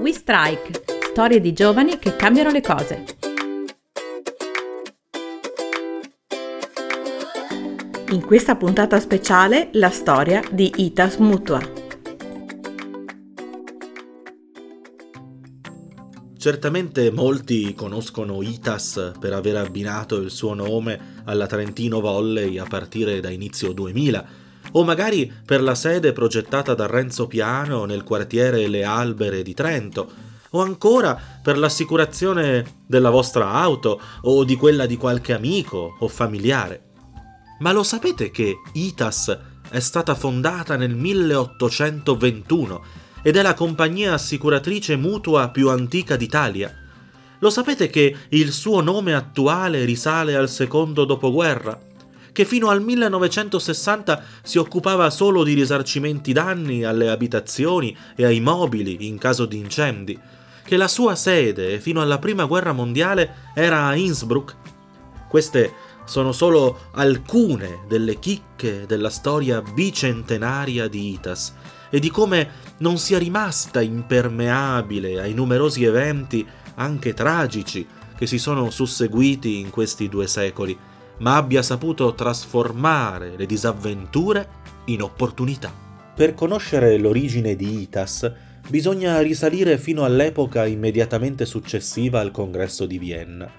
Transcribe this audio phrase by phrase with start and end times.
[0.00, 3.04] We Strike, storie di giovani che cambiano le cose.
[8.10, 11.60] In questa puntata speciale la storia di Itas Mutua.
[16.38, 23.18] Certamente molti conoscono Itas per aver abbinato il suo nome alla Trentino Volley a partire
[23.18, 24.47] da inizio 2000
[24.78, 30.08] o magari per la sede progettata da Renzo Piano nel quartiere Le Albere di Trento,
[30.50, 36.84] o ancora per l'assicurazione della vostra auto o di quella di qualche amico o familiare.
[37.58, 39.38] Ma lo sapete che ITAS
[39.68, 42.84] è stata fondata nel 1821
[43.22, 46.72] ed è la compagnia assicuratrice mutua più antica d'Italia?
[47.40, 51.87] Lo sapete che il suo nome attuale risale al secondo dopoguerra?
[52.38, 59.08] Che fino al 1960 si occupava solo di risarcimenti danni alle abitazioni e ai mobili
[59.08, 60.16] in caso di incendi,
[60.62, 64.54] che la sua sede fino alla prima guerra mondiale era a Innsbruck.
[65.28, 65.72] Queste
[66.04, 71.54] sono solo alcune delle chicche della storia bicentenaria di Itas
[71.90, 77.84] e di come non sia rimasta impermeabile ai numerosi eventi, anche tragici,
[78.16, 80.86] che si sono susseguiti in questi due secoli
[81.18, 84.48] ma abbia saputo trasformare le disavventure
[84.86, 85.72] in opportunità.
[86.14, 88.32] Per conoscere l'origine di Itas
[88.68, 93.50] bisogna risalire fino all'epoca immediatamente successiva al congresso di Vienna.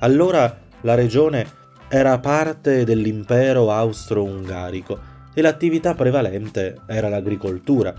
[0.00, 1.46] Allora la regione
[1.88, 7.94] era parte dell'impero austro-ungarico e l'attività prevalente era l'agricoltura.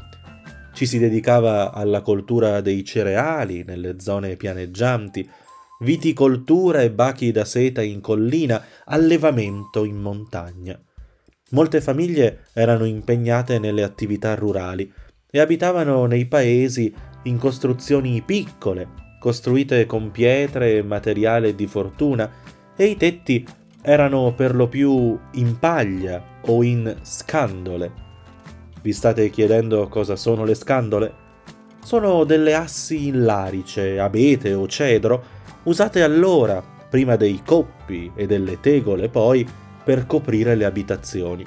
[0.74, 5.30] Ci si dedicava alla coltura dei cereali nelle zone pianeggianti,
[5.80, 10.80] viticoltura e bachi da seta in collina, allevamento in montagna.
[11.52, 14.92] Molte famiglie erano impegnate nelle attività rurali
[15.32, 18.88] e abitavano nei paesi in costruzioni piccole,
[19.20, 22.32] costruite con pietre e materiale di fortuna,
[22.76, 23.46] e i tetti
[23.82, 28.08] erano per lo più in paglia o in scandole.
[28.82, 31.14] Vi state chiedendo cosa sono le scandole?
[31.84, 38.60] Sono delle assi in larice, abete o cedro usate allora, prima dei coppi e delle
[38.60, 39.48] tegole poi,
[39.84, 41.46] per coprire le abitazioni.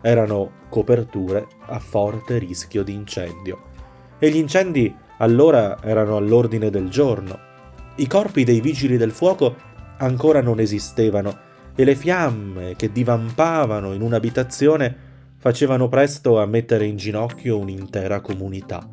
[0.00, 3.62] Erano coperture a forte rischio di incendio.
[4.18, 7.38] E gli incendi allora erano all'ordine del giorno.
[7.96, 9.54] I corpi dei vigili del fuoco
[9.98, 16.96] ancora non esistevano e le fiamme che divampavano in un'abitazione facevano presto a mettere in
[16.96, 18.86] ginocchio un'intera comunità.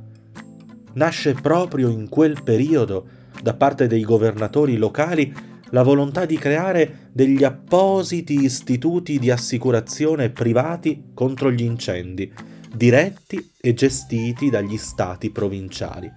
[0.93, 3.07] Nasce proprio in quel periodo
[3.41, 5.33] da parte dei governatori locali
[5.71, 12.31] la volontà di creare degli appositi istituti di assicurazione privati contro gli incendi,
[12.73, 16.09] diretti e gestiti dagli stati provinciali.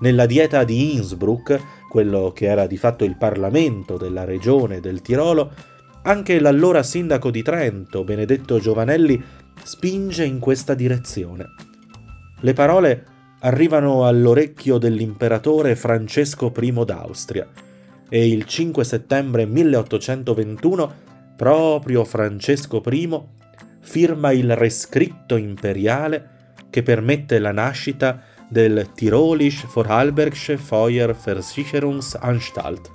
[0.00, 5.52] Nella dieta di Innsbruck, quello che era di fatto il Parlamento della regione del Tirolo,
[6.02, 9.22] anche l'allora sindaco di Trento, Benedetto Giovanelli,
[9.62, 11.46] spinge in questa direzione.
[12.40, 13.04] Le parole
[13.40, 17.48] arrivano all'orecchio dell'imperatore Francesco I d'Austria
[18.08, 21.06] e il 5 settembre 1821
[21.36, 23.20] proprio Francesco I
[23.80, 32.90] firma il rescritto imperiale che permette la nascita del Tirolische Vorarlbergische Feuerversicherungsanstalt,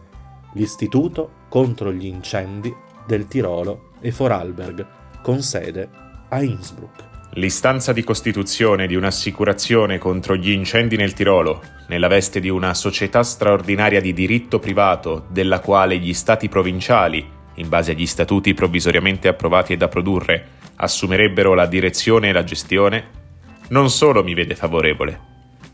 [0.55, 4.85] l'istituto contro gli incendi del Tirolo e Vorarlberg,
[5.21, 5.87] con sede
[6.29, 7.12] a Innsbruck.
[7.35, 13.23] L'istanza di costituzione di un'assicurazione contro gli incendi nel Tirolo, nella veste di una società
[13.23, 19.73] straordinaria di diritto privato, della quale gli stati provinciali, in base agli statuti provvisoriamente approvati
[19.73, 23.21] e da produrre, assumerebbero la direzione e la gestione,
[23.69, 25.19] non solo mi vede favorevole,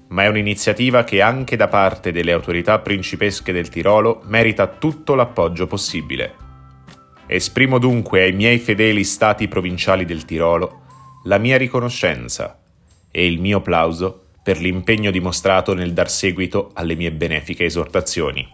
[0.10, 5.68] ma è un'iniziativa che anche da parte delle autorità principesche del Tirolo merita tutto l'appoggio
[5.68, 6.36] possibile.
[7.28, 10.88] Esprimo dunque ai miei fedeli stati provinciali del Tirolo
[11.24, 12.60] la mia riconoscenza
[13.12, 18.48] e il mio plauso per l'impegno dimostrato nel dar seguito alle mie benefiche esortazioni.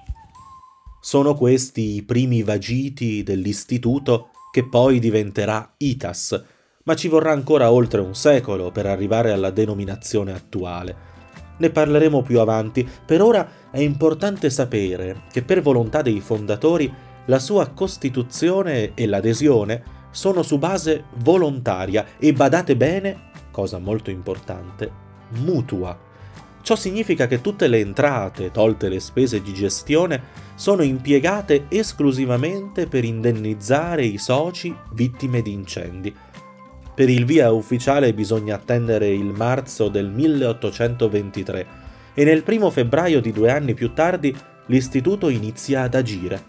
[0.99, 6.43] Sono questi i primi vagiti dell'istituto che poi diventerà ITAS,
[6.85, 11.13] ma ci vorrà ancora oltre un secolo per arrivare alla denominazione attuale.
[11.57, 16.91] Ne parleremo più avanti, per ora è importante sapere che per volontà dei fondatori
[17.27, 19.83] la sua costituzione e l'adesione
[20.15, 24.89] sono su base volontaria e badate bene, cosa molto importante,
[25.43, 25.99] mutua.
[26.61, 30.23] Ciò significa che tutte le entrate, tolte le spese di gestione,
[30.55, 36.15] sono impiegate esclusivamente per indennizzare i soci vittime di incendi.
[36.95, 41.67] Per il via ufficiale bisogna attendere il marzo del 1823
[42.13, 44.33] e nel primo febbraio di due anni più tardi
[44.67, 46.41] l'istituto inizia ad agire.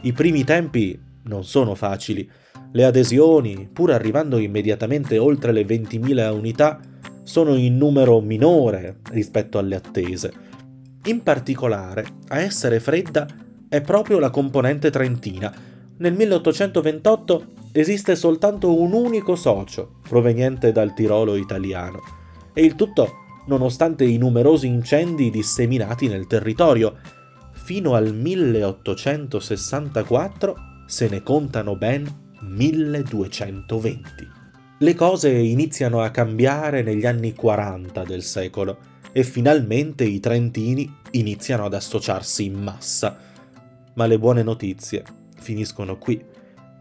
[0.00, 2.28] I primi tempi non sono facili.
[2.72, 6.80] Le adesioni, pur arrivando immediatamente oltre le 20.000 unità,
[7.22, 10.32] sono in numero minore rispetto alle attese.
[11.04, 13.26] In particolare, a essere fredda
[13.68, 15.54] è proprio la componente trentina.
[15.98, 22.00] Nel 1828 esiste soltanto un unico socio proveniente dal Tirolo italiano
[22.52, 26.96] e il tutto nonostante i numerosi incendi disseminati nel territorio.
[27.52, 34.28] Fino al 1864 se ne contano ben 1220.
[34.78, 38.78] Le cose iniziano a cambiare negli anni 40 del secolo
[39.12, 43.16] e finalmente i trentini iniziano ad associarsi in massa.
[43.94, 45.02] Ma le buone notizie
[45.38, 46.22] finiscono qui,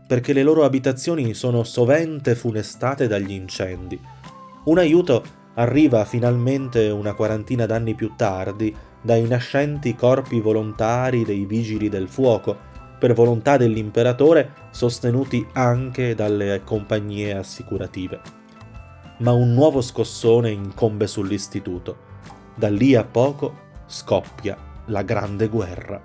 [0.08, 4.00] perché le loro abitazioni sono sovente funestate dagli incendi.
[4.66, 5.24] Un aiuto
[5.56, 12.74] arriva finalmente una quarantina d'anni più tardi dai nascenti corpi volontari dei vigili del fuoco,
[12.97, 18.19] per volontà dell'imperatore sostenuti anche dalle compagnie assicurative.
[19.19, 21.97] Ma un nuovo scossone incombe sull'istituto.
[22.56, 26.01] Da lì a poco scoppia la Grande Guerra.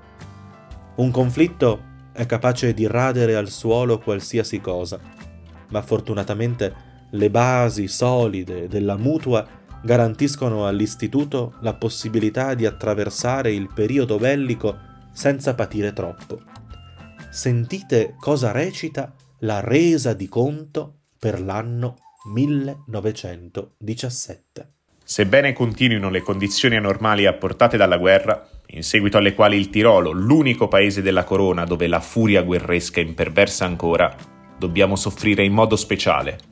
[0.96, 4.98] Un conflitto è capace di radere al suolo qualsiasi cosa,
[5.69, 9.46] ma fortunatamente le basi solide della mutua
[9.82, 14.76] garantiscono all'istituto la possibilità di attraversare il periodo bellico
[15.12, 16.40] senza patire troppo.
[17.31, 21.97] Sentite cosa recita la resa di conto per l'anno
[22.32, 24.69] 1917.
[25.03, 30.69] Sebbene continuino le condizioni anormali apportate dalla guerra, in seguito alle quali il Tirolo, l'unico
[30.69, 34.15] paese della corona dove la furia guerresca imperversa ancora,
[34.59, 36.50] dobbiamo soffrire in modo speciale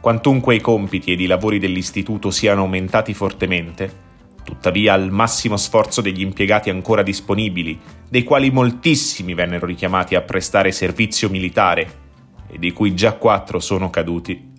[0.00, 4.06] Quantunque i compiti ed i lavori dell'istituto siano aumentati fortemente,
[4.42, 10.72] tuttavia al massimo sforzo degli impiegati ancora disponibili, dei quali moltissimi vennero richiamati a prestare
[10.72, 12.06] servizio militare
[12.50, 14.50] e di cui già quattro sono caduti,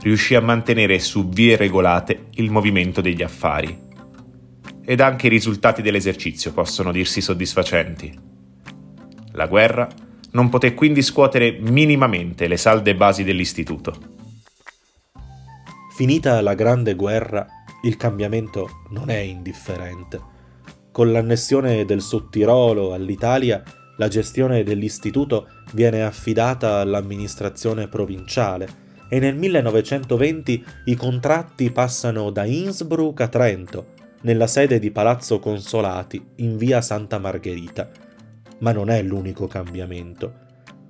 [0.00, 3.88] riuscì a mantenere su vie regolate il movimento degli affari.
[4.84, 8.18] Ed anche i risultati dell'esercizio possono dirsi soddisfacenti.
[9.32, 9.88] La guerra
[10.32, 14.18] non poté quindi scuotere minimamente le salde basi dell'istituto.
[15.94, 17.46] Finita la Grande Guerra,
[17.82, 20.20] il cambiamento non è indifferente.
[20.92, 23.62] Con l'annessione del Sottirolo all'Italia,
[23.96, 33.20] la gestione dell'istituto viene affidata all'amministrazione provinciale e nel 1920 i contratti passano da Innsbruck
[33.20, 33.86] a Trento,
[34.22, 37.90] nella sede di Palazzo Consolati in via Santa Margherita.
[38.58, 40.32] Ma non è l'unico cambiamento.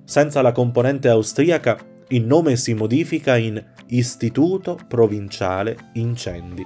[0.03, 1.77] Senza la componente austriaca,
[2.11, 6.65] il nome si modifica in Istituto Provinciale Incendi.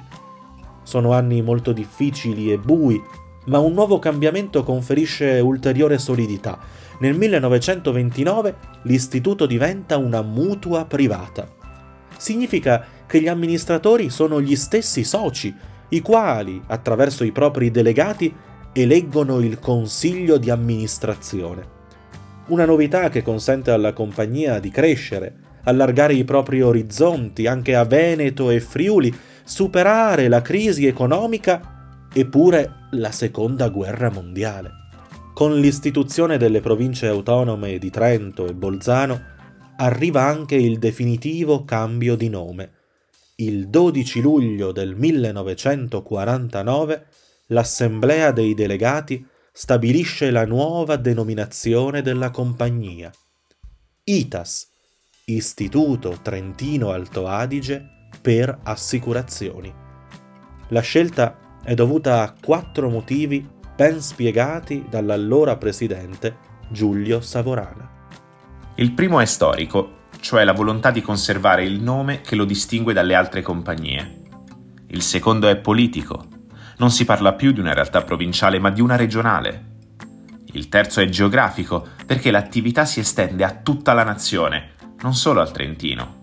[0.81, 2.99] Sono anni molto difficili e bui,
[3.45, 6.57] ma un nuovo cambiamento conferisce ulteriore solidità.
[6.99, 11.47] Nel 1929 l'istituto diventa una mutua privata.
[12.17, 15.53] Significa che gli amministratori sono gli stessi soci,
[15.89, 18.33] i quali, attraverso i propri delegati,
[18.73, 21.74] eleggono il consiglio di amministrazione.
[22.47, 25.33] Una novità che consente alla compagnia di crescere,
[25.63, 29.11] allargare i propri orizzonti anche a Veneto e Friuli,
[29.43, 34.69] superare la crisi economica e pure la seconda guerra mondiale.
[35.33, 39.19] Con l'istituzione delle province autonome di Trento e Bolzano
[39.77, 42.73] arriva anche il definitivo cambio di nome.
[43.37, 47.05] Il 12 luglio del 1949
[47.47, 53.09] l'Assemblea dei delegati stabilisce la nuova denominazione della compagnia.
[54.03, 54.67] ITAS,
[55.27, 59.73] Istituto Trentino Alto Adige per Assicurazioni.
[60.67, 66.35] La scelta è dovuta a quattro motivi ben spiegati dall'allora presidente
[66.69, 68.09] Giulio Savorana.
[68.75, 73.15] Il primo è storico, cioè la volontà di conservare il nome che lo distingue dalle
[73.15, 74.23] altre compagnie.
[74.87, 76.34] Il secondo è politico.
[76.77, 79.73] Non si parla più di una realtà provinciale ma di una regionale.
[80.53, 85.51] Il terzo è geografico, perché l'attività si estende a tutta la nazione non solo al
[85.51, 86.19] Trentino.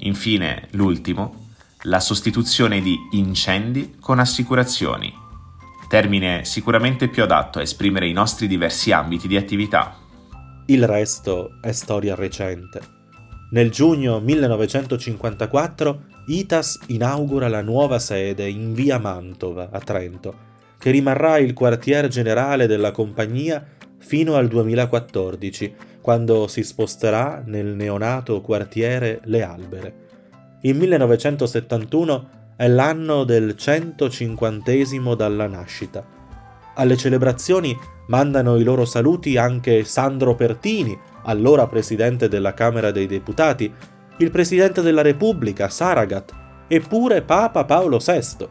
[0.00, 1.50] Infine, l'ultimo,
[1.82, 5.12] la sostituzione di incendi con assicurazioni,
[5.88, 9.96] termine sicuramente più adatto a esprimere i nostri diversi ambiti di attività.
[10.66, 12.80] Il resto è storia recente.
[13.52, 20.34] Nel giugno 1954 ITAS inaugura la nuova sede in via Mantova, a Trento,
[20.76, 23.64] che rimarrà il quartier generale della compagnia
[23.98, 29.94] fino al 2014, quando si sposterà nel neonato quartiere Le Albere.
[30.62, 34.72] Il 1971 è l'anno del 150
[35.14, 36.04] dalla nascita.
[36.74, 37.76] Alle celebrazioni
[38.08, 43.72] mandano i loro saluti anche Sandro Pertini, allora presidente della Camera dei Deputati,
[44.18, 46.32] il presidente della Repubblica, Saragat,
[46.68, 48.48] e pure Papa Paolo VI.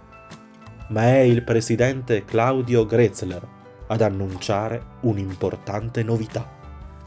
[0.90, 3.42] Ma è il presidente Claudio Grezler
[3.88, 6.54] ad annunciare un'importante novità.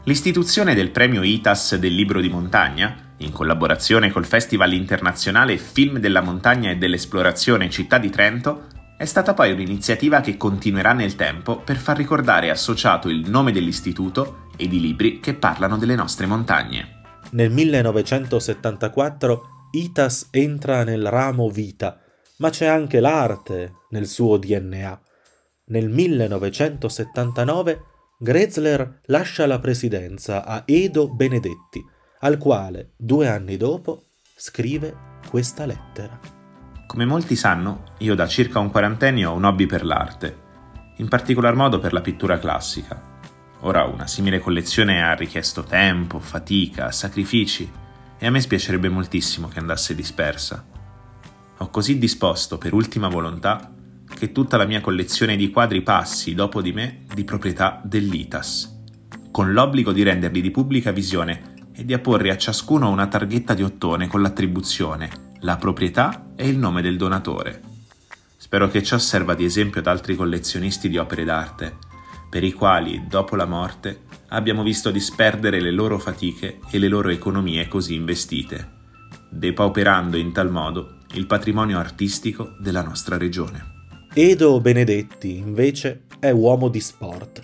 [0.03, 6.21] L'istituzione del premio ITAS del libro di montagna, in collaborazione col Festival internazionale Film della
[6.21, 11.77] montagna e dell'esplorazione Città di Trento, è stata poi un'iniziativa che continuerà nel tempo per
[11.77, 16.98] far ricordare associato il nome dell'istituto e di libri che parlano delle nostre montagne.
[17.31, 21.99] Nel 1974 ITAS entra nel ramo vita,
[22.37, 24.99] ma c'è anche l'arte nel suo DNA.
[25.65, 27.83] Nel 1979
[28.17, 31.85] Grezler lascia la presidenza a Edo Benedetti,
[32.21, 34.95] al quale due anni dopo scrive
[35.29, 36.19] questa lettera.
[36.87, 40.37] Come molti sanno, io da circa un quarantennio ho un hobby per l'arte,
[40.97, 43.18] in particolar modo per la pittura classica.
[43.61, 47.69] Ora una simile collezione ha richiesto tempo, fatica, sacrifici
[48.17, 50.65] e a me spiacerebbe moltissimo che andasse dispersa.
[51.57, 53.73] Ho così disposto, per ultima volontà,
[54.07, 58.77] che tutta la mia collezione di quadri passi, dopo di me, di proprietà dell'ITAS,
[59.29, 63.63] con l'obbligo di renderli di pubblica visione e di apporre a ciascuno una targhetta di
[63.63, 65.09] ottone con l'attribuzione,
[65.41, 67.61] la proprietà e il nome del donatore.
[68.37, 71.77] Spero che ciò serva di esempio ad altri collezionisti di opere d'arte,
[72.29, 77.09] per i quali, dopo la morte, abbiamo visto disperdere le loro fatiche e le loro
[77.09, 78.77] economie così investite,
[79.29, 83.77] depauperando in tal modo il patrimonio artistico della nostra regione.
[84.13, 87.41] Edo Benedetti, invece, è uomo di sport.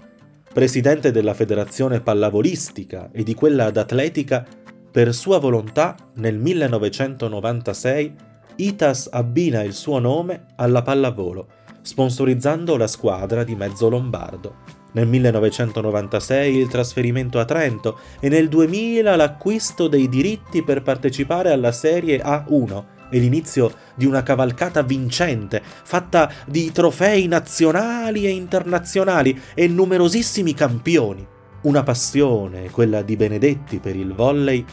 [0.54, 4.46] Presidente della federazione pallavolistica e di quella d'atletica,
[4.92, 8.14] per sua volontà nel 1996
[8.58, 11.48] ITAS abbina il suo nome alla pallavolo,
[11.82, 14.75] sponsorizzando la squadra di mezzo lombardo.
[14.96, 21.74] Nel 1996 il trasferimento a Trento e nel 2000 l'acquisto dei diritti per partecipare alla
[21.74, 29.68] Serie A1 e l'inizio di una cavalcata vincente, fatta di trofei nazionali e internazionali e
[29.68, 31.28] numerosissimi campioni.
[31.64, 34.64] Una passione, quella di Benedetti per il volley,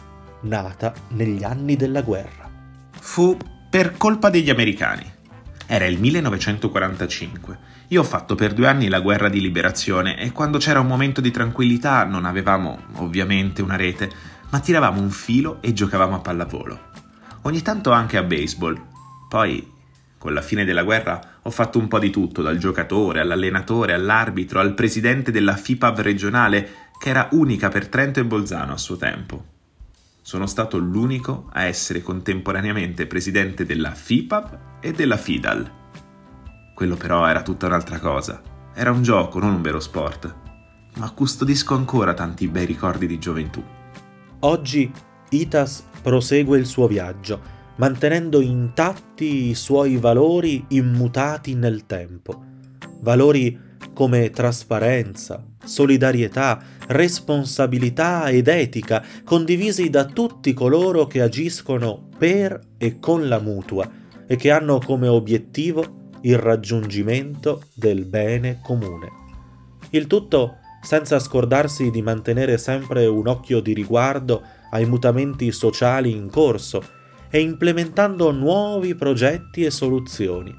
[0.42, 2.48] nata negli anni della guerra.
[2.92, 3.36] Fu
[3.68, 5.10] per colpa degli americani.
[5.66, 7.71] Era il 1945.
[7.92, 11.20] Io ho fatto per due anni la guerra di liberazione e quando c'era un momento
[11.20, 14.10] di tranquillità non avevamo, ovviamente, una rete,
[14.48, 16.90] ma tiravamo un filo e giocavamo a pallavolo
[17.42, 18.80] ogni tanto anche a baseball.
[19.28, 19.70] Poi,
[20.18, 24.60] con la fine della guerra, ho fatto un po' di tutto, dal giocatore all'allenatore, all'arbitro,
[24.60, 29.44] al presidente della FIPAV regionale, che era unica per Trento e Bolzano a suo tempo.
[30.22, 35.80] Sono stato l'unico a essere contemporaneamente presidente della FIPAV e della FIDAL.
[36.82, 38.42] Quello però era tutta un'altra cosa.
[38.74, 40.34] Era un gioco, non un vero sport.
[40.96, 43.62] Ma custodisco ancora tanti bei ricordi di gioventù.
[44.40, 44.90] Oggi
[45.30, 47.40] Itas prosegue il suo viaggio,
[47.76, 52.42] mantenendo intatti i suoi valori immutati nel tempo.
[52.98, 53.56] Valori
[53.94, 63.28] come trasparenza, solidarietà, responsabilità ed etica, condivisi da tutti coloro che agiscono per e con
[63.28, 63.88] la mutua
[64.26, 69.20] e che hanno come obiettivo il raggiungimento del bene comune.
[69.90, 76.28] Il tutto senza scordarsi di mantenere sempre un occhio di riguardo ai mutamenti sociali in
[76.28, 76.82] corso
[77.30, 80.54] e implementando nuovi progetti e soluzioni.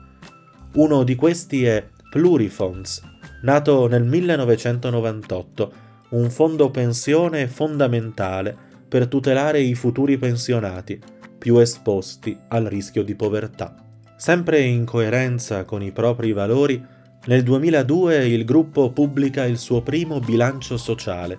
[0.75, 3.01] Uno di questi è Plurifonds,
[3.41, 5.73] nato nel 1998,
[6.09, 8.55] un fondo pensione fondamentale
[8.87, 10.99] per tutelare i futuri pensionati
[11.37, 13.82] più esposti al rischio di povertà.
[14.23, 16.81] Sempre in coerenza con i propri valori,
[17.25, 21.37] nel 2002 il gruppo pubblica il suo primo bilancio sociale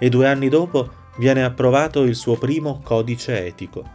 [0.00, 3.88] e due anni dopo viene approvato il suo primo codice etico.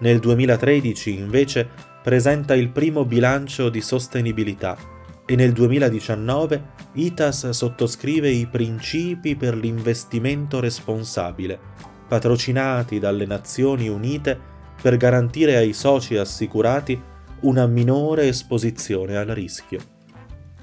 [0.00, 1.68] Nel 2013 invece
[2.02, 4.76] presenta il primo bilancio di sostenibilità
[5.24, 6.62] e nel 2019
[6.94, 11.56] ITAS sottoscrive i principi per l'investimento responsabile,
[12.08, 14.36] patrocinati dalle Nazioni Unite
[14.82, 19.80] per garantire ai soci assicurati una minore esposizione al rischio.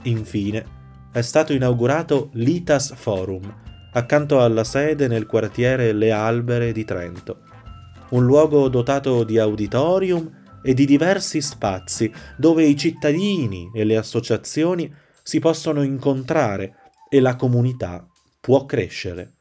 [0.04, 0.66] Infine,
[1.12, 3.54] è stato inaugurato l'ITAS Forum,
[3.94, 7.40] accanto alla sede nel quartiere Le Albere di Trento.
[8.10, 14.94] Un luogo dotato di auditorium e di diversi spazi dove i cittadini e le associazioni
[15.24, 16.76] si possono incontrare
[17.10, 18.06] e la comunità
[18.42, 19.36] può crescere.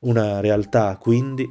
[0.00, 1.46] Una realtà quindi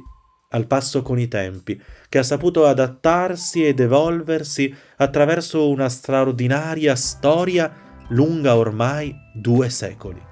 [0.54, 7.72] al passo con i tempi, che ha saputo adattarsi ed evolversi attraverso una straordinaria storia
[8.08, 10.22] lunga ormai due secoli.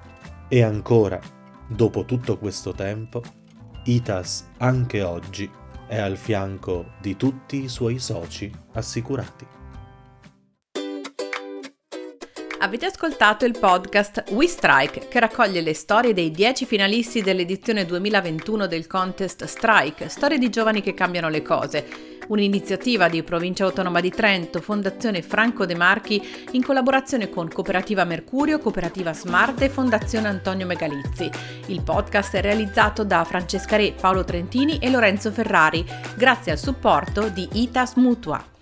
[0.47, 1.19] E ancora,
[1.67, 3.21] dopo tutto questo tempo,
[3.83, 5.49] ITAS anche oggi
[5.87, 9.62] è al fianco di tutti i suoi soci assicurati.
[12.63, 18.67] Avete ascoltato il podcast We Strike che raccoglie le storie dei 10 finalisti dell'edizione 2021
[18.67, 21.85] del contest Strike, storie di giovani che cambiano le cose,
[22.29, 28.59] un'iniziativa di Provincia Autonoma di Trento, Fondazione Franco De Marchi in collaborazione con Cooperativa Mercurio,
[28.59, 31.29] Cooperativa Smart e Fondazione Antonio Megalizzi.
[31.65, 37.27] Il podcast è realizzato da Francesca Re, Paolo Trentini e Lorenzo Ferrari, grazie al supporto
[37.27, 38.52] di ITAS Mutua.